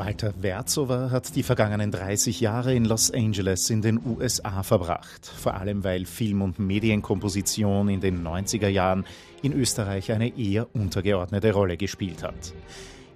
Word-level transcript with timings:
Walter 0.00 0.32
Werzower 0.40 1.10
hat 1.10 1.36
die 1.36 1.42
vergangenen 1.42 1.90
30 1.90 2.40
Jahre 2.40 2.74
in 2.74 2.86
Los 2.86 3.10
Angeles 3.10 3.68
in 3.68 3.82
den 3.82 4.00
USA 4.02 4.62
verbracht, 4.62 5.26
vor 5.26 5.52
allem 5.52 5.84
weil 5.84 6.06
Film- 6.06 6.40
und 6.40 6.58
Medienkomposition 6.58 7.90
in 7.90 8.00
den 8.00 8.26
90er 8.26 8.68
Jahren 8.68 9.04
in 9.42 9.52
Österreich 9.52 10.10
eine 10.10 10.38
eher 10.38 10.74
untergeordnete 10.74 11.52
Rolle 11.52 11.76
gespielt 11.76 12.22
hat. 12.22 12.54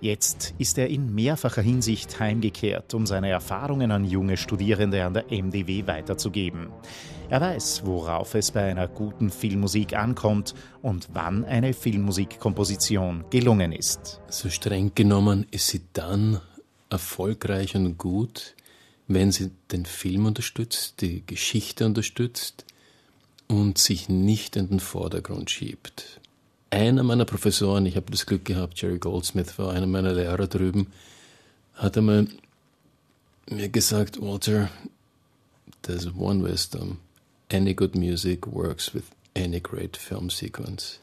Jetzt 0.02 0.52
ist 0.58 0.76
er 0.76 0.88
in 0.88 1.14
mehrfacher 1.14 1.62
Hinsicht 1.62 2.20
heimgekehrt, 2.20 2.92
um 2.92 3.06
seine 3.06 3.30
Erfahrungen 3.30 3.90
an 3.90 4.04
junge 4.04 4.36
Studierende 4.36 5.06
an 5.06 5.14
der 5.14 5.24
MDW 5.30 5.86
weiterzugeben. 5.86 6.68
Er 7.30 7.40
weiß, 7.40 7.86
worauf 7.86 8.34
es 8.34 8.50
bei 8.50 8.64
einer 8.64 8.88
guten 8.88 9.30
Filmmusik 9.30 9.96
ankommt 9.96 10.54
und 10.82 11.08
wann 11.14 11.46
eine 11.46 11.72
Filmmusikkomposition 11.72 13.24
gelungen 13.30 13.72
ist. 13.72 14.20
So 14.28 14.50
streng 14.50 14.92
genommen 14.94 15.46
ist 15.50 15.68
sie 15.68 15.80
dann 15.94 16.42
erfolgreich 16.90 17.74
und 17.74 17.98
gut, 17.98 18.54
wenn 19.06 19.32
sie 19.32 19.50
den 19.70 19.84
Film 19.84 20.26
unterstützt, 20.26 21.00
die 21.00 21.22
Geschichte 21.26 21.86
unterstützt 21.86 22.64
und 23.48 23.78
sich 23.78 24.08
nicht 24.08 24.56
in 24.56 24.68
den 24.68 24.80
Vordergrund 24.80 25.50
schiebt. 25.50 26.20
Einer 26.70 27.02
meiner 27.02 27.24
Professoren, 27.24 27.86
ich 27.86 27.96
habe 27.96 28.10
das 28.10 28.26
Glück 28.26 28.44
gehabt, 28.44 28.80
Jerry 28.80 28.98
Goldsmith 28.98 29.58
war 29.58 29.72
einer 29.72 29.86
meiner 29.86 30.12
Lehrer 30.12 30.46
drüben, 30.46 30.88
hat 31.74 31.96
einmal 31.96 32.26
mir 33.48 33.68
gesagt, 33.68 34.20
Walter, 34.20 34.70
there's 35.82 36.08
one 36.16 36.42
wisdom. 36.42 36.98
Any 37.52 37.74
good 37.74 37.94
music 37.94 38.46
works 38.46 38.94
with 38.94 39.04
any 39.36 39.60
great 39.60 39.96
film 39.96 40.30
sequence. 40.30 40.98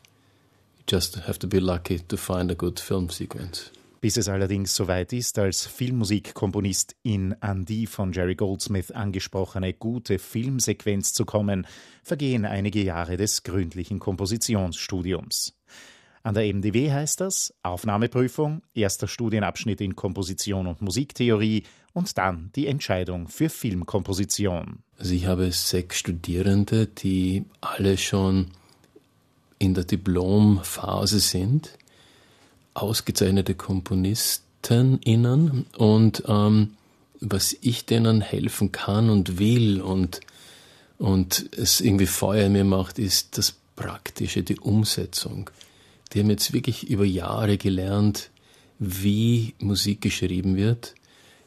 You 0.77 0.84
just 0.88 1.16
have 1.27 1.40
to 1.40 1.48
be 1.48 1.59
lucky 1.59 1.99
to 1.99 2.18
find 2.18 2.52
a 2.52 2.55
good 2.55 2.79
film 2.79 3.09
sequence. 3.09 3.71
Bis 4.02 4.18
es 4.18 4.27
allerdings 4.27 4.76
soweit 4.76 5.13
ist, 5.13 5.38
als 5.38 5.68
Filmmusikkomponist 5.68 6.96
in 7.04 7.34
an 7.40 7.66
die 7.66 7.85
von 7.85 8.12
Jerry 8.12 8.34
Goldsmith 8.34 8.90
angesprochene 8.90 9.74
gute 9.74 10.18
Filmsequenz 10.18 11.13
zu 11.13 11.24
kommen, 11.24 11.68
vergehen 12.04 12.46
einige 12.46 12.82
Jahre 12.82 13.16
des 13.16 13.43
gründlichen 13.43 13.99
Kompositionsstudiums. 13.99 15.54
An 16.24 16.34
der 16.34 16.52
MDW 16.52 16.91
heißt 16.91 17.21
das 17.21 17.54
Aufnahmeprüfung, 17.62 18.63
erster 18.74 19.08
Studienabschnitt 19.08 19.82
in 19.82 19.96
Komposition 19.96 20.65
und 20.65 20.82
Musiktheorie 20.82 21.63
und 21.93 22.18
dann 22.18 22.52
die 22.55 22.65
Entscheidung 22.65 23.27
für 23.27 23.49
Filmkomposition. 23.49 24.80
Also 24.98 25.13
ich 25.13 25.27
habe 25.27 25.52
sechs 25.52 25.99
Studierende, 25.99 26.88
die 26.88 27.46
alle 27.60 27.98
schon 27.98 28.48
in 29.60 29.76
der 29.76 29.84
Diplomphase 29.84 31.20
sind 31.20 31.77
ausgezeichnete 32.74 33.55
KomponistInnen 33.55 35.66
und 35.77 36.24
ähm, 36.27 36.74
was 37.20 37.55
ich 37.62 37.86
denen 37.86 38.22
helfen 38.22 38.72
kann 38.72 39.10
und 39.10 39.38
will 39.38 39.82
und, 39.82 40.22
und 40.98 41.49
es 41.55 41.82
irgendwie 41.82 42.08
Feuer 42.08 42.48
in 42.48 42.54
mir 42.54 42.64
macht, 42.64 42.99
ist 42.99 43.38
das 43.38 43.55
Praktische, 43.76 44.44
die 44.44 44.60
Umsetzung. 44.60 45.49
Die 46.14 46.20
haben 46.20 46.30
jetzt 46.30 46.54
wirklich 46.54 46.90
über 46.90 47.05
Jahre 47.05 47.58
gelernt, 47.58 48.30
wie 48.80 49.54
Musik 49.60 50.02
geschrieben 50.02 50.55
wird. 50.55 50.96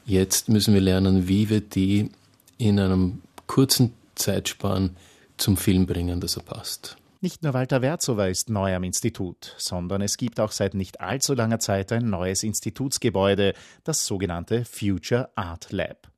Jetzt 0.07 0.49
müssen 0.49 0.75
wir 0.75 0.81
lernen, 0.81 1.29
wie 1.29 1.51
wir 1.51 1.61
die 1.61 2.11
in 2.59 2.79
einem 2.79 3.23
kurzen 3.47 3.93
Zeitspann 4.15 4.97
zum 5.37 5.57
Film 5.57 5.87
bringen, 5.87 6.21
dass 6.21 6.37
er 6.37 6.45
passt. 6.45 6.97
Nicht 7.25 7.43
nur 7.43 7.55
Walter 7.55 7.81
Werzower 7.81 8.29
ist 8.29 8.51
neu 8.51 8.75
am 8.75 8.85
Institut, 8.85 9.55
sondern 9.57 10.03
es 10.03 10.19
gibt 10.19 10.39
auch 10.41 10.53
seit 10.53 10.75
nicht 10.75 11.01
allzu 11.01 11.33
langer 11.33 11.59
Zeit 11.59 11.91
ein 11.91 12.11
neues 12.11 12.43
Institutsgebäude, 12.43 13.55
das 13.83 14.05
sogenannte 14.05 14.67
Future 14.67 15.31
Art 15.35 15.73
Lab. 15.73 16.11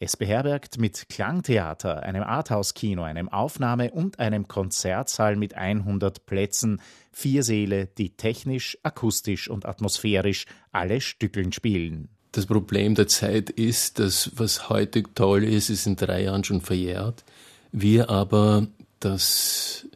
Es 0.00 0.16
beherbergt 0.16 0.78
mit 0.78 1.10
Klangtheater, 1.10 2.02
einem 2.04 2.22
Arthouse-Kino, 2.22 3.02
einem 3.02 3.28
Aufnahme- 3.28 3.90
und 3.90 4.18
einem 4.18 4.48
Konzertsaal 4.48 5.36
mit 5.36 5.52
100 5.52 6.24
Plätzen 6.24 6.80
vier 7.12 7.42
Säle, 7.42 7.88
die 7.88 8.16
technisch, 8.16 8.78
akustisch 8.82 9.50
und 9.50 9.66
atmosphärisch 9.66 10.46
alle 10.72 11.02
Stückeln 11.02 11.52
spielen. 11.52 12.08
Das 12.32 12.46
Problem 12.46 12.94
der 12.94 13.08
Zeit 13.08 13.50
ist, 13.50 13.98
dass 13.98 14.30
was 14.36 14.70
heute 14.70 15.02
toll 15.02 15.44
ist, 15.44 15.68
ist 15.68 15.86
in 15.86 15.96
drei 15.96 16.22
Jahren 16.22 16.44
schon 16.44 16.62
verjährt. 16.62 17.26
Wir 17.72 18.08
aber 18.08 18.68
das 19.00 19.86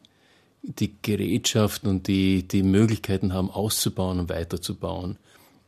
die 0.62 0.94
Gerätschaften 1.02 1.88
und 1.88 2.06
die, 2.06 2.46
die 2.46 2.62
Möglichkeiten 2.62 3.32
haben, 3.32 3.50
auszubauen 3.50 4.20
und 4.20 4.28
weiterzubauen. 4.28 5.16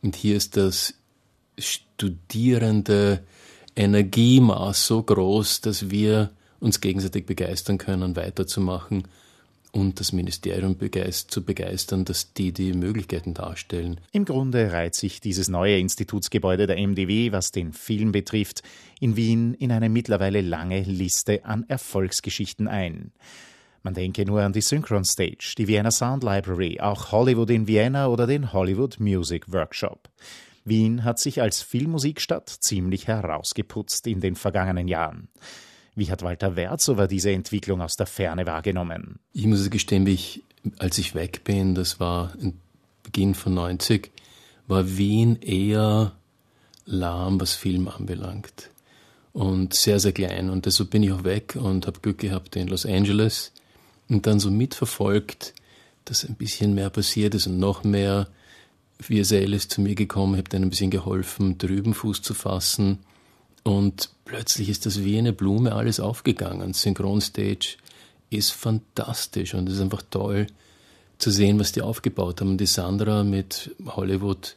Und 0.01 0.15
hier 0.15 0.35
ist 0.35 0.57
das 0.57 0.93
studierende 1.57 3.23
Energiemaß 3.75 4.85
so 4.85 5.01
groß, 5.01 5.61
dass 5.61 5.89
wir 5.89 6.31
uns 6.59 6.79
gegenseitig 6.81 7.25
begeistern 7.25 7.77
können, 7.77 8.15
weiterzumachen 8.15 9.07
und 9.71 9.99
das 9.99 10.13
Ministerium 10.13 10.77
begeist 10.77 11.31
zu 11.31 11.43
begeistern, 11.43 12.05
dass 12.05 12.33
die 12.33 12.51
die 12.51 12.73
Möglichkeiten 12.73 13.33
darstellen. 13.33 13.99
Im 14.11 14.23
Grunde 14.23 14.71
reiht 14.71 14.93
sich 14.93 15.19
dieses 15.19 15.47
neue 15.47 15.79
Institutsgebäude 15.79 16.67
der 16.67 16.77
MDW, 16.77 17.31
was 17.31 17.51
den 17.51 17.73
Film 17.73 18.11
betrifft, 18.11 18.61
in 18.99 19.15
Wien 19.15 19.55
in 19.55 19.71
eine 19.71 19.89
mittlerweile 19.89 20.41
lange 20.41 20.81
Liste 20.83 21.43
an 21.43 21.65
Erfolgsgeschichten 21.67 22.67
ein. 22.67 23.11
Man 23.83 23.93
denke 23.93 24.25
nur 24.25 24.41
an 24.41 24.53
die 24.53 24.61
Synchron 24.61 25.03
Stage, 25.03 25.55
die 25.57 25.67
Vienna 25.67 25.91
Sound 25.91 26.23
Library, 26.23 26.79
auch 26.79 27.11
Hollywood 27.11 27.49
in 27.49 27.67
Vienna 27.67 28.07
oder 28.07 28.25
den 28.25 28.53
Hollywood 28.53 28.97
Music 29.01 29.51
Workshop. 29.51 30.09
Wien 30.63 31.03
hat 31.03 31.19
sich 31.19 31.41
als 31.41 31.61
Filmmusikstadt 31.61 32.49
ziemlich 32.49 33.07
herausgeputzt 33.07 34.07
in 34.07 34.21
den 34.21 34.35
vergangenen 34.35 34.87
Jahren. 34.87 35.27
Wie 35.95 36.09
hat 36.09 36.21
Walter 36.21 36.55
Werzower 36.55 37.07
diese 37.07 37.31
Entwicklung 37.31 37.81
aus 37.81 37.97
der 37.97 38.05
Ferne 38.05 38.47
wahrgenommen? 38.47 39.19
Ich 39.33 39.45
muss 39.45 39.69
gestehen, 39.69 40.07
ich, 40.07 40.41
als 40.79 40.97
ich 40.97 41.13
weg 41.13 41.43
bin, 41.43 41.75
das 41.75 41.99
war 41.99 42.31
Beginn 43.03 43.35
von 43.35 43.53
90, 43.53 44.11
war 44.67 44.97
Wien 44.97 45.41
eher 45.41 46.13
lahm, 46.85 47.41
was 47.41 47.53
Film 47.53 47.89
anbelangt. 47.89 48.69
Und 49.33 49.73
sehr, 49.73 49.99
sehr 49.99 50.13
klein. 50.13 50.49
Und 50.49 50.67
deshalb 50.67 50.91
bin 50.91 51.03
ich 51.03 51.11
auch 51.11 51.25
weg 51.25 51.57
und 51.59 51.85
habe 51.85 51.99
Glück 51.99 52.19
gehabt 52.19 52.55
in 52.55 52.69
Los 52.69 52.85
Angeles 52.85 53.51
und 54.09 54.27
dann 54.27 54.39
so 54.39 54.51
mitverfolgt, 54.51 55.53
dass 56.05 56.25
ein 56.25 56.35
bisschen 56.35 56.75
mehr 56.75 56.89
passiert 56.89 57.35
ist 57.35 57.47
und 57.47 57.59
noch 57.59 57.83
mehr. 57.83 58.27
VSL 58.99 59.53
ist 59.53 59.71
zu 59.71 59.81
mir 59.81 59.95
gekommen, 59.95 60.37
habe 60.37 60.49
dann 60.49 60.61
ein 60.61 60.69
bisschen 60.69 60.91
geholfen, 60.91 61.57
drüben 61.57 61.93
Fuß 61.93 62.21
zu 62.21 62.33
fassen. 62.33 62.99
Und 63.63 64.09
plötzlich 64.25 64.69
ist 64.69 64.85
das 64.85 65.03
wie 65.03 65.17
eine 65.17 65.33
Blume 65.33 65.73
alles 65.73 65.99
aufgegangen. 65.99 66.73
Synchronstage 66.73 67.77
ist 68.29 68.51
fantastisch 68.51 69.53
und 69.53 69.67
es 69.67 69.75
ist 69.75 69.81
einfach 69.81 70.03
toll 70.09 70.47
zu 71.17 71.31
sehen, 71.31 71.59
was 71.59 71.71
die 71.71 71.81
aufgebaut 71.81 72.41
haben. 72.41 72.57
Die 72.57 72.65
Sandra 72.65 73.23
mit 73.23 73.71
Hollywood 73.85 74.55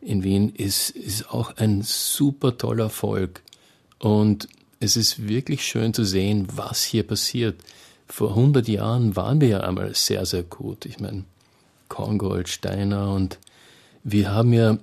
in 0.00 0.22
Wien 0.22 0.54
ist, 0.54 0.90
ist 0.90 1.30
auch 1.30 1.56
ein 1.56 1.82
super 1.82 2.56
toller 2.58 2.84
Erfolg. 2.84 3.42
Und 3.98 4.48
es 4.80 4.96
ist 4.96 5.28
wirklich 5.28 5.64
schön 5.64 5.94
zu 5.94 6.04
sehen, 6.04 6.48
was 6.54 6.82
hier 6.82 7.02
passiert 7.02 7.56
vor 8.10 8.30
100 8.30 8.68
Jahren 8.68 9.16
waren 9.16 9.40
wir 9.40 9.48
ja 9.48 9.60
einmal 9.60 9.94
sehr, 9.94 10.26
sehr 10.26 10.42
gut. 10.42 10.84
Ich 10.86 11.00
meine, 11.00 11.24
Korngold, 11.88 12.48
Steiner 12.48 13.12
und 13.12 13.38
wir 14.02 14.32
haben 14.32 14.52
ja 14.52 14.78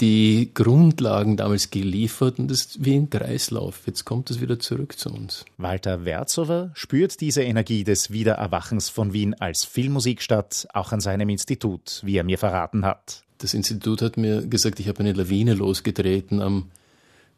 die 0.00 0.50
Grundlagen 0.52 1.36
damals 1.36 1.70
geliefert 1.70 2.38
und 2.38 2.50
das 2.50 2.60
ist 2.60 2.84
wie 2.84 2.96
ein 2.96 3.08
Kreislauf. 3.08 3.82
Jetzt 3.86 4.04
kommt 4.04 4.30
es 4.30 4.40
wieder 4.40 4.58
zurück 4.58 4.98
zu 4.98 5.10
uns. 5.10 5.44
Walter 5.56 6.04
Werzower 6.04 6.70
spürt 6.74 7.20
diese 7.20 7.42
Energie 7.42 7.84
des 7.84 8.10
Wiedererwachens 8.10 8.90
von 8.90 9.12
Wien 9.12 9.34
als 9.34 9.64
Filmmusikstadt 9.64 10.68
auch 10.74 10.92
an 10.92 11.00
seinem 11.00 11.28
Institut, 11.28 12.02
wie 12.04 12.16
er 12.16 12.24
mir 12.24 12.38
verraten 12.38 12.84
hat. 12.84 13.22
Das 13.38 13.54
Institut 13.54 14.02
hat 14.02 14.16
mir 14.16 14.46
gesagt, 14.46 14.80
ich 14.80 14.88
habe 14.88 15.00
eine 15.00 15.12
Lawine 15.12 15.54
losgetreten 15.54 16.40
am 16.40 16.70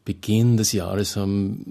Beginn 0.09 0.57
des 0.57 0.73
Jahres 0.73 1.17
haben, 1.17 1.67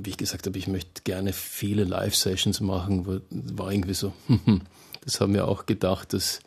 wie 0.00 0.10
ich 0.10 0.16
gesagt 0.16 0.46
habe, 0.46 0.56
ich 0.56 0.68
möchte 0.68 1.02
gerne 1.02 1.32
viele 1.32 1.82
Live-Sessions 1.82 2.60
machen, 2.60 3.20
war 3.30 3.72
irgendwie 3.72 3.94
so, 3.94 4.12
das 5.04 5.20
haben 5.20 5.34
wir 5.34 5.48
auch 5.48 5.66
gedacht, 5.66 6.12
dass 6.12 6.38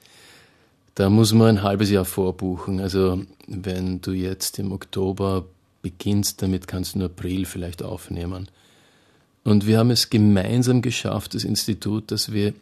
da 0.96 1.10
muss 1.10 1.34
man 1.34 1.58
ein 1.58 1.64
halbes 1.64 1.90
Jahr 1.90 2.06
vorbuchen. 2.06 2.80
Also 2.80 3.22
wenn 3.46 4.00
du 4.00 4.14
jetzt 4.14 4.58
im 4.58 4.72
Oktober 4.72 5.46
beginnst, 5.82 6.42
damit 6.42 6.66
kannst 6.66 6.96
du 6.96 7.00
im 7.00 7.06
April 7.08 7.44
vielleicht 7.44 7.84
aufnehmen. 7.84 8.48
Und 9.44 9.68
wir 9.68 9.80
haben 9.80 9.92
es 9.92 10.10
gemeinsam 10.10 10.82
geschafft, 10.82 11.36
das 11.36 11.44
Institut, 11.44 12.10
dass 12.10 12.32
wir 12.32 12.54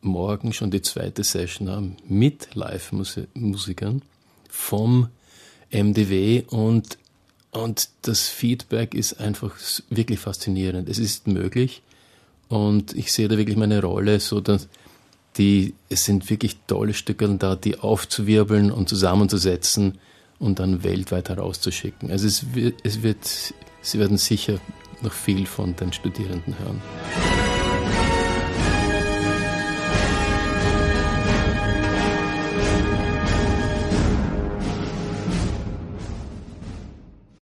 morgen 0.00 0.54
schon 0.54 0.70
die 0.70 0.80
zweite 0.80 1.22
Session 1.22 1.68
haben 1.68 1.98
mit 2.08 2.54
Live-Musikern 2.54 4.00
vom 4.48 5.10
MDW 5.70 6.44
und 6.48 6.96
und 7.56 7.88
das 8.02 8.28
Feedback 8.28 8.94
ist 8.94 9.20
einfach 9.20 9.54
wirklich 9.90 10.20
faszinierend. 10.20 10.88
Es 10.88 10.98
ist 10.98 11.26
möglich 11.26 11.82
und 12.48 12.94
ich 12.94 13.12
sehe 13.12 13.28
da 13.28 13.36
wirklich 13.36 13.56
meine 13.56 13.82
Rolle, 13.82 14.20
so 14.20 14.40
dass 14.40 14.68
die, 15.36 15.74
es 15.88 16.04
sind 16.04 16.30
wirklich 16.30 16.56
tolle 16.66 16.94
Stücke 16.94 17.28
da, 17.36 17.56
die 17.56 17.78
aufzuwirbeln 17.78 18.70
und 18.70 18.88
zusammenzusetzen 18.88 19.98
und 20.38 20.58
dann 20.58 20.82
weltweit 20.82 21.28
herauszuschicken. 21.28 22.10
Also 22.10 22.26
es 22.26 22.54
wird, 22.54 22.80
es 22.84 23.02
wird, 23.02 23.18
Sie 23.82 23.98
werden 23.98 24.18
sicher 24.18 24.58
noch 25.02 25.12
viel 25.12 25.46
von 25.46 25.76
den 25.76 25.92
Studierenden 25.92 26.58
hören. 26.58 26.82